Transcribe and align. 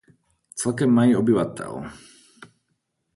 Celkem 0.55 0.89
mají 0.91 1.15
obyvatel. 1.15 1.91